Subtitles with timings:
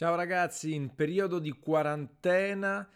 [0.00, 2.88] Ciao ragazzi, in periodo di quarantena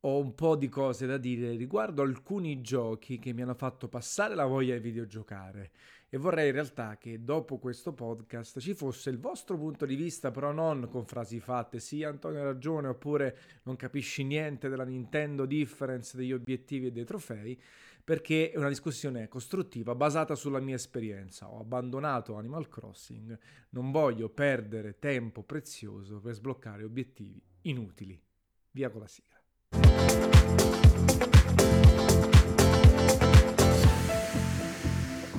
[0.00, 4.34] ho un po' di cose da dire riguardo alcuni giochi che mi hanno fatto passare
[4.34, 5.70] la voglia di videogiocare.
[6.10, 10.30] E vorrei in realtà che dopo questo podcast ci fosse il vostro punto di vista,
[10.30, 15.46] però non con frasi fatte, sì Antonio ha ragione, oppure non capisci niente della Nintendo
[15.46, 17.58] Difference, degli obiettivi e dei trofei,
[18.06, 21.50] perché è una discussione costruttiva basata sulla mia esperienza.
[21.50, 23.36] Ho abbandonato Animal Crossing,
[23.70, 28.16] non voglio perdere tempo prezioso per sbloccare obiettivi inutili.
[28.70, 29.34] Via con la sigla.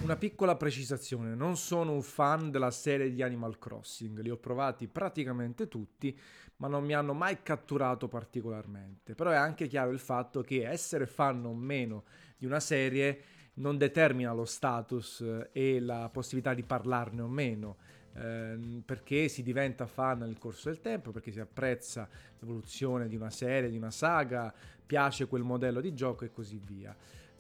[0.08, 4.88] Una piccola precisazione, non sono un fan della serie di Animal Crossing, li ho provati
[4.88, 6.18] praticamente tutti,
[6.58, 9.16] ma non mi hanno mai catturato particolarmente.
[9.16, 12.06] Però è anche chiaro il fatto che essere fan o meno
[12.38, 13.22] di una serie
[13.56, 17.76] non determina lo status eh, e la possibilità di parlarne o meno.
[18.14, 22.08] Ehm, perché si diventa fan nel corso del tempo, perché si apprezza
[22.40, 24.54] l'evoluzione di una serie, di una saga,
[24.86, 26.96] piace quel modello di gioco e così via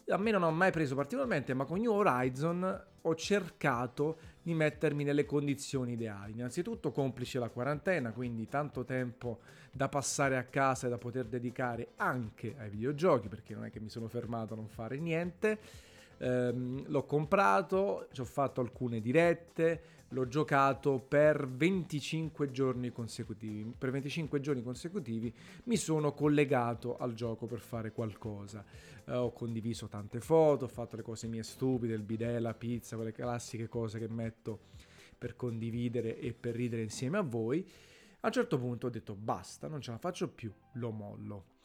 [0.09, 5.03] a me non ho mai preso particolarmente, ma con New Horizon ho cercato di mettermi
[5.03, 6.33] nelle condizioni ideali.
[6.33, 9.39] Innanzitutto complice la quarantena, quindi tanto tempo
[9.72, 13.80] da passare a casa e da poter dedicare anche ai videogiochi, perché non è che
[13.80, 15.59] mi sono fermato a non fare niente.
[16.19, 23.73] Ehm, l'ho comprato, ci ho fatto alcune dirette, l'ho giocato per 25 giorni consecutivi.
[23.77, 25.33] Per 25 giorni consecutivi
[25.66, 28.64] mi sono collegato al gioco per fare qualcosa.
[29.05, 32.95] Eh, ho condiviso tante foto, ho fatto le cose mie stupide, il bidet, la pizza,
[32.95, 34.59] quelle classiche cose che metto
[35.17, 37.67] per condividere e per ridere insieme a voi.
[38.21, 41.55] A un certo punto ho detto basta, non ce la faccio più, lo mollo.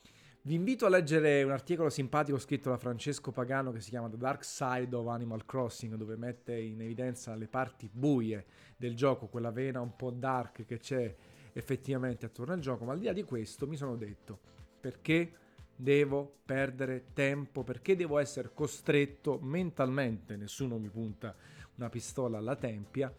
[0.45, 4.17] Vi invito a leggere un articolo simpatico scritto da Francesco Pagano che si chiama The
[4.17, 8.45] Dark Side of Animal Crossing, dove mette in evidenza le parti buie
[8.77, 11.15] del gioco, quella vena un po' dark che c'è
[11.53, 12.85] effettivamente attorno al gioco.
[12.85, 14.41] Ma al di là di questo mi sono detto
[14.81, 15.33] perché
[15.77, 21.37] devo perdere tempo, perché devo essere costretto mentalmente, nessuno mi punta
[21.77, 23.15] una pistola alla tempia,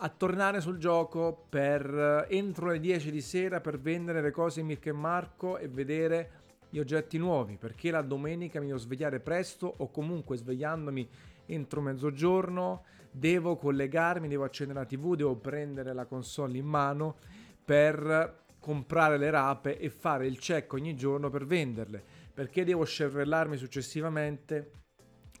[0.00, 4.66] a tornare sul gioco per entro le 10 di sera per vendere le cose in
[4.66, 6.37] Mirko e Marco e vedere
[6.70, 11.08] gli oggetti nuovi, perché la domenica mi devo svegliare presto o comunque svegliandomi
[11.46, 17.16] entro mezzogiorno devo collegarmi, devo accendere la tv, devo prendere la console in mano
[17.64, 22.02] per comprare le rape e fare il check ogni giorno per venderle,
[22.32, 24.70] perché devo scervellarmi successivamente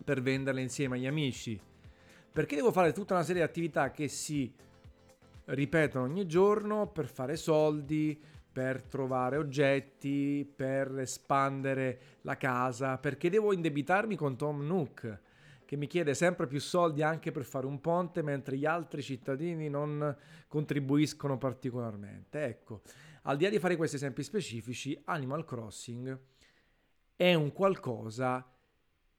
[0.04, 1.60] per venderle insieme agli amici,
[2.32, 4.52] perché devo fare tutta una serie di attività che si
[5.46, 8.20] ripetono ogni giorno per fare soldi,
[8.58, 15.20] per trovare oggetti, per espandere la casa, perché devo indebitarmi con Tom Nook,
[15.64, 19.68] che mi chiede sempre più soldi anche per fare un ponte, mentre gli altri cittadini
[19.68, 20.12] non
[20.48, 22.46] contribuiscono particolarmente.
[22.46, 22.82] Ecco,
[23.22, 26.18] al di là di fare questi esempi specifici, Animal Crossing
[27.14, 28.44] è un qualcosa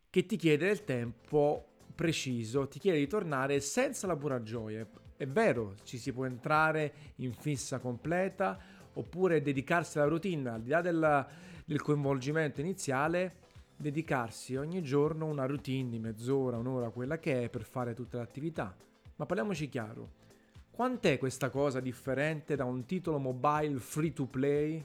[0.09, 4.85] che ti chiede del tempo preciso, ti chiede di tornare senza la pura gioia.
[5.16, 10.69] È vero, ci si può entrare in fissa completa, oppure dedicarsi alla routine, al di
[10.69, 11.27] là del,
[11.65, 17.63] del coinvolgimento iniziale, dedicarsi ogni giorno una routine di mezz'ora, un'ora, quella che è per
[17.63, 18.75] fare tutte le attività.
[19.15, 20.11] Ma parliamoci chiaro,
[20.71, 24.83] quant'è questa cosa differente da un titolo mobile free to play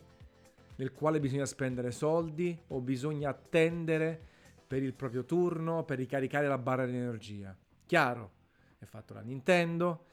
[0.76, 4.32] nel quale bisogna spendere soldi o bisogna attendere
[4.66, 7.56] per il proprio turno per ricaricare la barra di energia?
[7.86, 8.32] Chiaro,
[8.78, 10.06] è fatto da Nintendo,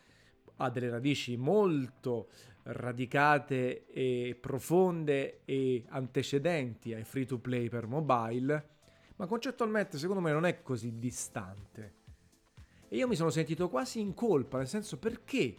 [0.57, 2.29] ha delle radici molto
[2.64, 8.70] radicate e profonde e antecedenti ai free to play per mobile,
[9.16, 12.00] ma concettualmente secondo me non è così distante.
[12.88, 15.56] E io mi sono sentito quasi in colpa, nel senso perché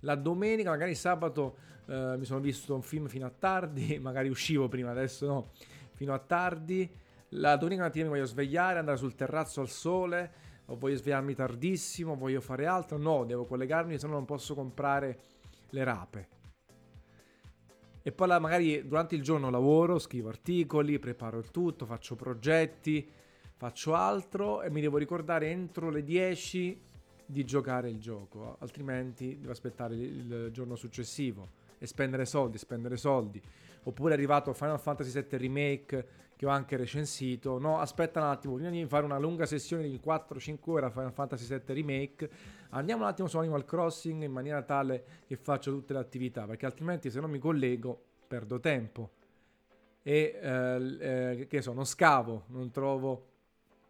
[0.00, 4.68] la domenica, magari sabato, eh, mi sono visto un film fino a tardi, magari uscivo
[4.68, 5.50] prima, adesso no,
[5.94, 6.88] fino a tardi.
[7.32, 10.32] La domenica mattina mi voglio svegliare, andare sul terrazzo al sole,
[10.66, 12.96] o voglio svegliarmi tardissimo, voglio fare altro.
[12.96, 15.18] No, devo collegarmi, se no non posso comprare
[15.70, 16.37] le rape.
[18.08, 23.06] E poi magari durante il giorno lavoro, scrivo articoli, preparo il tutto, faccio progetti,
[23.54, 26.80] faccio altro e mi devo ricordare entro le 10
[27.26, 33.42] di giocare il gioco, altrimenti devo aspettare il giorno successivo e spendere soldi, spendere soldi.
[33.88, 37.58] Oppure è arrivato Final Fantasy VII Remake che ho anche recensito.
[37.58, 41.12] No, aspetta un attimo, prima di fare una lunga sessione di 4-5 ore a Final
[41.12, 42.30] Fantasy VII Remake,
[42.70, 46.66] andiamo un attimo su Animal Crossing in maniera tale che faccio tutte le attività, perché
[46.66, 47.98] altrimenti se non mi collego
[48.28, 49.10] perdo tempo.
[50.02, 53.26] E eh, eh, che so, non scavo, non trovo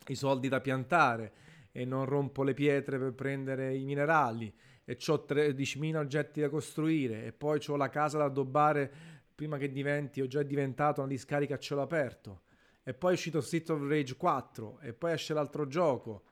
[0.06, 1.32] i soldi da piantare
[1.72, 4.54] e non rompo le pietre per prendere i minerali
[4.84, 9.70] e ho 13.000 oggetti da costruire e poi ho la casa da addobbare prima che
[9.70, 12.40] diventi, ho già diventato una discarica a cielo aperto
[12.82, 16.24] e poi è uscito Street of Rage 4 e poi esce l'altro gioco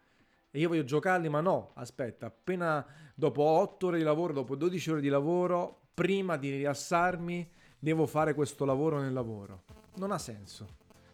[0.51, 4.91] e io voglio giocarli ma no, aspetta, appena dopo 8 ore di lavoro, dopo 12
[4.91, 7.49] ore di lavoro, prima di rilassarmi
[7.79, 9.63] devo fare questo lavoro nel lavoro.
[9.99, 10.67] Non ha senso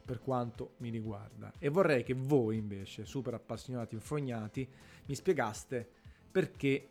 [0.03, 1.53] per quanto mi riguarda.
[1.59, 4.67] E vorrei che voi invece, super appassionati, infognati,
[5.05, 5.87] mi spiegaste
[6.31, 6.89] perché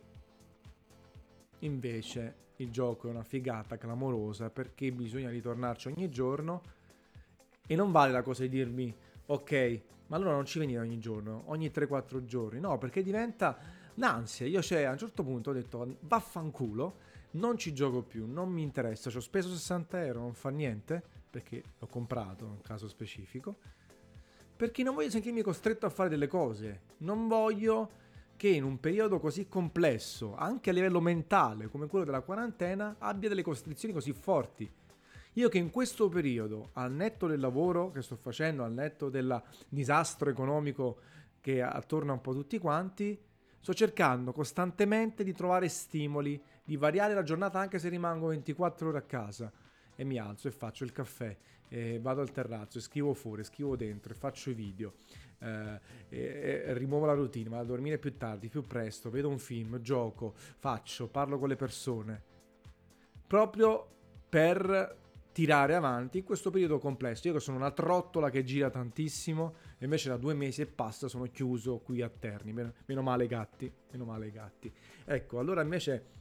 [1.58, 6.62] invece il gioco è una figata clamorosa, perché bisogna ritornarci ogni giorno
[7.66, 8.94] e non vale la cosa di dirmi
[9.26, 13.58] ok, ma allora non ci venire ogni giorno, ogni 3-4 giorni, no, perché diventa
[13.94, 14.46] l'ansia.
[14.46, 18.62] Io cioè, a un certo punto ho detto vaffanculo, non ci gioco più, non mi
[18.62, 23.56] interessa, ci ho speso 60 euro, non fa niente, perché l'ho comprato, un caso specifico,
[24.54, 28.00] perché non voglio sentirmi costretto a fare delle cose, non voglio
[28.42, 33.28] che in un periodo così complesso, anche a livello mentale come quello della quarantena, abbia
[33.28, 34.68] delle costrizioni così forti.
[35.34, 39.40] Io che in questo periodo, al netto del lavoro che sto facendo, al netto del
[39.68, 40.98] disastro economico
[41.40, 43.16] che attorna un po' tutti quanti,
[43.60, 48.98] sto cercando costantemente di trovare stimoli, di variare la giornata anche se rimango 24 ore
[48.98, 49.52] a casa
[49.94, 51.36] e mi alzo e faccio il caffè,
[52.00, 54.94] vado al terrazzo, e scrivo fuori, scrivo dentro e faccio i video.
[55.38, 60.34] Eh, rimuovo la routine, vado a dormire più tardi, più presto, vedo un film, gioco,
[60.34, 62.22] faccio, parlo con le persone.
[63.26, 63.88] Proprio
[64.28, 64.98] per
[65.32, 67.26] tirare avanti questo periodo complesso.
[67.26, 71.08] Io che sono una trottola che gira tantissimo, e invece da due mesi e passa
[71.08, 72.52] sono chiuso qui a Terni.
[72.52, 74.70] Meno, meno male gatti, meno male gatti.
[75.04, 76.20] Ecco, allora invece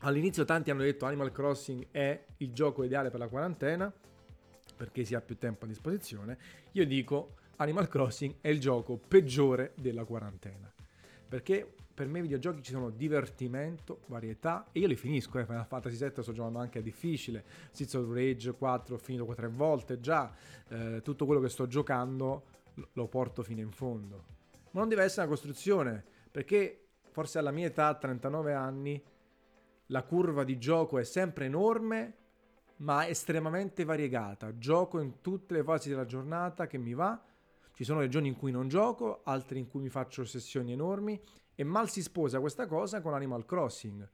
[0.00, 3.92] all'inizio tanti hanno detto Animal Crossing è il gioco ideale per la quarantena,
[4.76, 6.38] perché si ha più tempo a disposizione.
[6.72, 10.70] Io dico Animal Crossing è il gioco peggiore della quarantena.
[11.28, 15.46] Perché per me i videogiochi ci sono divertimento, varietà e io li finisco, eh.
[15.46, 19.48] Final Fantasy VII sto giocando anche a difficile, Seeds of Rage 4 ho finito tre
[19.48, 20.30] volte già,
[20.68, 22.44] eh, tutto quello che sto giocando
[22.92, 24.24] lo porto fino in fondo.
[24.72, 29.02] Ma non deve essere una costruzione, perché forse alla mia età, 39 anni,
[29.86, 32.14] la curva di gioco è sempre enorme,
[32.78, 34.56] ma estremamente variegata.
[34.58, 37.22] Gioco in tutte le fasi della giornata che mi va.
[37.72, 41.20] Ci sono le giorni in cui non gioco, altri in cui mi faccio sessioni enormi
[41.54, 44.08] e mal si sposa questa cosa con Animal Crossing.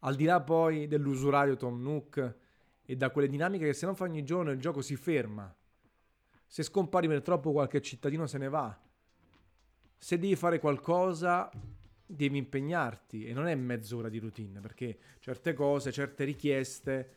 [0.00, 2.36] Al di là poi dell'usurario Tom Nook
[2.84, 5.54] e da quelle dinamiche che se non fa ogni giorno il gioco si ferma.
[6.46, 8.78] Se scompari per troppo qualche cittadino se ne va.
[9.96, 11.50] Se devi fare qualcosa
[12.06, 17.10] devi impegnarti e non è mezz'ora di routine perché certe cose, certe richieste,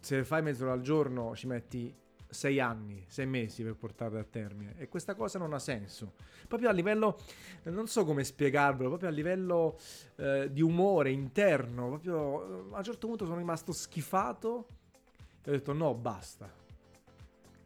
[0.00, 1.94] se le fai mezz'ora al giorno ci metti
[2.30, 6.14] sei anni, sei mesi per portarle a termine e questa cosa non ha senso.
[6.46, 7.18] Proprio a livello,
[7.64, 9.78] non so come spiegarvelo, proprio a livello
[10.16, 14.66] eh, di umore interno, proprio a un certo punto sono rimasto schifato
[15.42, 16.52] e ho detto no, basta,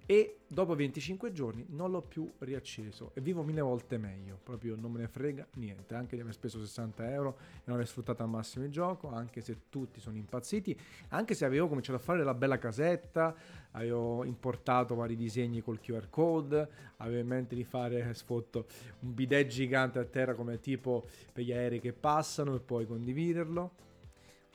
[0.07, 4.93] e dopo 25 giorni non l'ho più riacceso e vivo mille volte meglio, proprio non
[4.93, 8.29] me ne frega niente, anche di aver speso 60 euro e non aver sfruttato al
[8.29, 10.79] massimo il gioco, anche se tutti sono impazziti,
[11.09, 13.35] anche se avevo cominciato a fare la bella casetta,
[13.73, 16.69] avevo importato vari disegni col QR code,
[16.99, 18.67] avevo in mente di fare sfotto
[19.01, 23.93] un bidet gigante a terra come tipo per gli aerei che passano e poi condividerlo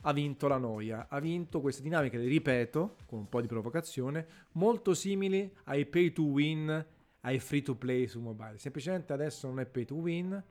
[0.02, 4.26] ha vinto la noia, ha vinto queste dinamiche, le ripeto, con un po' di provocazione,
[4.52, 6.86] molto simili ai pay to win,
[7.20, 8.58] ai free to play su mobile.
[8.58, 10.44] Semplicemente adesso non è pay to win,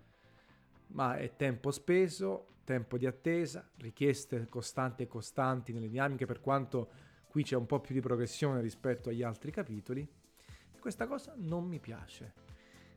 [0.88, 6.90] ma è tempo speso, tempo di attesa, richieste costanti e costanti nelle dinamiche, per quanto
[7.28, 10.02] qui c'è un po' più di progressione rispetto agli altri capitoli.
[10.02, 12.34] E questa cosa non mi piace.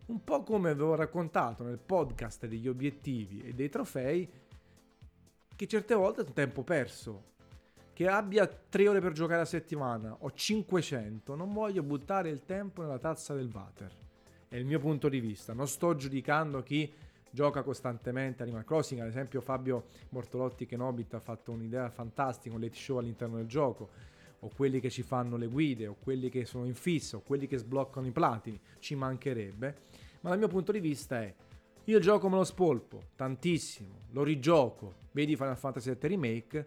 [0.05, 4.29] Un po' come avevo raccontato nel podcast degli obiettivi e dei trofei,
[5.63, 7.31] che certe volte è un tempo perso.
[7.93, 12.83] Che abbia 3 ore per giocare a settimana o 500, non voglio buttare il tempo
[12.83, 13.89] nella tazza del water.
[14.49, 15.53] È il mio punto di vista.
[15.53, 16.93] Non sto giudicando chi
[17.31, 22.75] gioca costantemente Animal Crossing, ad esempio Fabio Mortolotti Kenobit ha fatto un'idea fantastica, un late
[22.75, 23.91] show all'interno del gioco,
[24.41, 27.47] o quelli che ci fanno le guide, o quelli che sono in fisso, o quelli
[27.47, 29.77] che sbloccano i platini, ci mancherebbe,
[30.23, 31.33] ma dal mio punto di vista è
[31.85, 36.67] io gioco me lo spolpo, tantissimo, lo rigioco, vedi Final Fantasy VII Remake,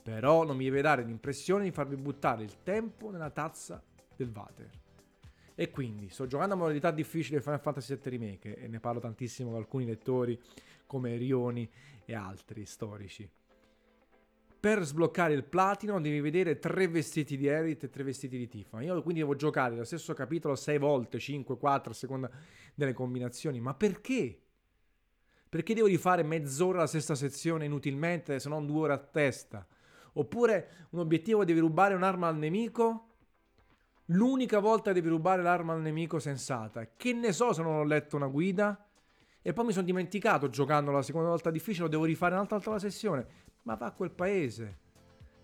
[0.00, 3.82] però non mi deve dare l'impressione di farvi buttare il tempo nella tazza
[4.14, 4.70] del water.
[5.56, 9.50] E quindi sto giocando a modalità difficile Final Fantasy VII Remake e ne parlo tantissimo
[9.50, 10.40] con alcuni lettori
[10.86, 11.68] come Rioni
[12.04, 13.28] e altri storici.
[14.60, 18.80] Per sbloccare il platino devi vedere tre vestiti di Erit e tre vestiti di Tifa.
[18.80, 22.30] Io quindi devo giocare lo stesso capitolo sei volte, 5, 4 a seconda
[22.74, 23.60] delle combinazioni.
[23.60, 24.43] Ma perché?
[25.54, 29.64] Perché devo rifare mezz'ora la stessa sezione inutilmente, se non due ore a testa?
[30.14, 33.10] Oppure un obiettivo devi rubare un'arma al nemico?
[34.06, 36.88] L'unica volta devi rubare l'arma al nemico sensata.
[36.96, 38.84] Che ne so se non ho letto una guida?
[39.40, 42.78] E poi mi sono dimenticato giocando la seconda volta difficile, devo rifare un'altra volta la
[42.80, 43.26] sessione.
[43.62, 44.78] Ma va a quel paese.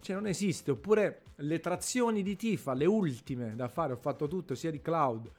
[0.01, 0.73] Cioè non esiste.
[0.73, 5.31] Oppure le trazioni di Tifa, le ultime da fare, ho fatto tutto, sia di Cloud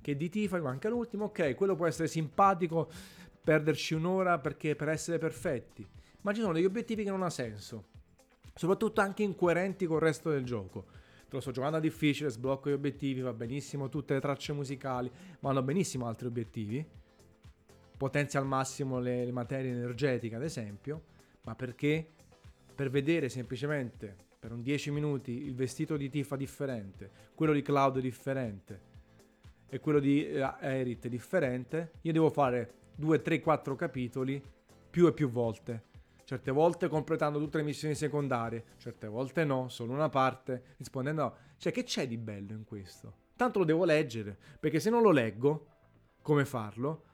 [0.00, 1.26] che di Tifa, manca l'ultimo.
[1.26, 2.90] Ok, quello può essere simpatico,
[3.48, 5.86] perderci un'ora perché per essere perfetti.
[6.20, 7.86] Ma ci sono degli obiettivi che non ha senso.
[8.54, 10.84] Soprattutto anche incoerenti con il resto del gioco.
[10.90, 15.10] Te lo sto giocando a difficile, sblocco gli obiettivi, va benissimo tutte le tracce musicali,
[15.40, 16.86] vanno benissimo altri obiettivi.
[17.96, 21.04] Potenzia al massimo le, le materie energetiche, ad esempio,
[21.44, 22.06] ma perché
[22.74, 27.98] per vedere semplicemente per un 10 minuti il vestito di Tifa differente, quello di Cloud
[27.98, 28.80] differente
[29.70, 34.42] e quello di uh, Erit differente, io devo fare 2, 3, 4 capitoli
[34.90, 35.84] più e più volte.
[36.24, 41.34] Certe volte completando tutte le missioni secondarie, certe volte no, solo una parte, rispondendo no.
[41.56, 43.26] Cioè, che c'è di bello in questo?
[43.36, 45.66] Tanto lo devo leggere, perché se non lo leggo,
[46.20, 47.04] come farlo?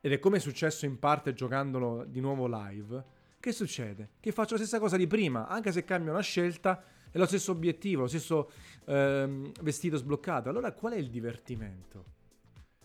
[0.00, 4.10] Ed è come è successo in parte giocandolo di nuovo live che succede?
[4.20, 7.52] Che faccio la stessa cosa di prima, anche se cambio una scelta, è lo stesso
[7.52, 8.50] obiettivo, lo stesso
[8.84, 10.50] ehm, vestito sbloccato.
[10.50, 12.18] Allora qual è il divertimento?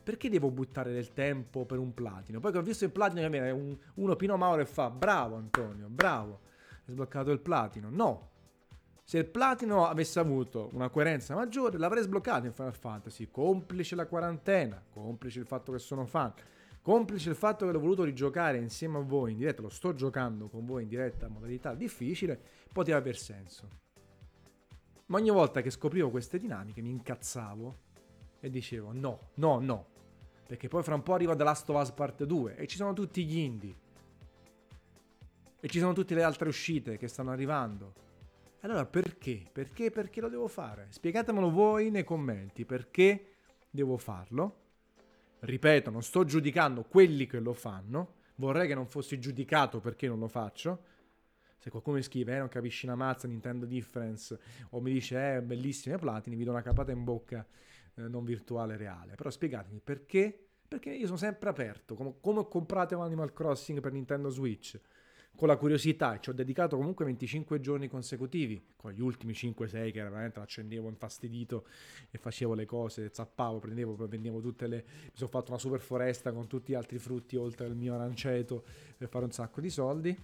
[0.06, 2.40] Perché devo buttare del tempo per un platino?
[2.40, 5.36] Poi che ho visto il platino che viene un, uno Pino Mauro e fa bravo
[5.36, 6.42] Antonio, bravo,
[6.86, 7.90] hai sbloccato il platino.
[7.90, 8.30] No,
[9.04, 14.06] se il platino avesse avuto una coerenza maggiore l'avrei sbloccato in Final Fantasy, complice la
[14.06, 16.32] quarantena, complice il fatto che sono fan
[16.86, 20.50] Complice il fatto che l'ho voluto rigiocare insieme a voi in diretta, lo sto giocando
[20.50, 22.40] con voi in diretta modalità difficile,
[22.72, 23.68] poteva aver senso.
[25.08, 27.78] Ma ogni volta che scoprivo queste dinamiche mi incazzavo
[28.40, 29.86] e dicevo no, no, no.
[30.48, 32.94] Perché poi fra un po' arriva The Last of Us Part 2 e ci sono
[32.94, 33.76] tutti gli indie.
[35.60, 37.94] E ci sono tutte le altre uscite che stanno arrivando.
[38.62, 39.44] Allora perché?
[39.52, 39.92] Perché?
[39.92, 40.88] Perché lo devo fare?
[40.90, 43.36] Spiegatemelo voi nei commenti perché
[43.70, 44.64] devo farlo
[45.46, 50.20] ripeto, non sto giudicando quelli che lo fanno, vorrei che non fossi giudicato perché non
[50.20, 50.94] lo faccio.
[51.58, 54.38] Se qualcuno mi scrive, eh, non capisci una mazza, Nintendo Difference,
[54.72, 57.46] o mi dice, eh, bellissime platini, vi do una capata in bocca
[57.96, 59.16] non virtuale, reale.
[59.16, 60.48] Però spiegatemi perché?
[60.68, 64.80] Perché io sono sempre aperto, come, come ho comprato Animal Crossing per Nintendo Switch
[65.36, 70.02] con la curiosità ci ho dedicato comunque 25 giorni consecutivi, con gli ultimi 5-6 che
[70.02, 71.68] veramente l'accendevo infastidito
[72.10, 74.86] e facevo le cose, zappavo, prendevo, vendevo tutte le...
[75.04, 78.64] mi sono fatto una super foresta con tutti gli altri frutti oltre al mio aranceto
[78.98, 80.18] per fare un sacco di soldi.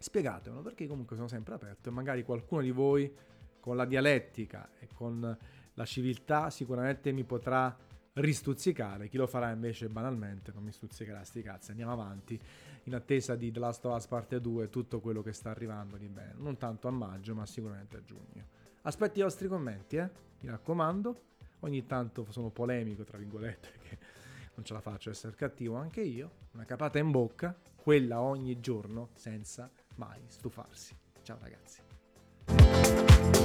[0.00, 3.12] Spiegatemelo perché comunque sono sempre aperto e magari qualcuno di voi
[3.60, 5.36] con la dialettica e con
[5.78, 7.74] la civiltà sicuramente mi potrà
[8.14, 12.38] ristuzzicare, chi lo farà invece banalmente non mi stuzzicherà sti cazzi, andiamo avanti
[12.82, 16.08] in attesa di The Last of Us Parte 2 tutto quello che sta arrivando di
[16.08, 18.48] bene, non tanto a maggio ma sicuramente a giugno.
[18.82, 20.10] Aspetti i vostri commenti, eh?
[20.40, 21.22] mi raccomando,
[21.60, 23.98] ogni tanto sono polemico tra virgolette perché
[24.54, 29.10] non ce la faccio essere cattivo anche io, una capata in bocca, quella ogni giorno
[29.14, 30.96] senza mai stufarsi.
[31.22, 33.37] Ciao ragazzi.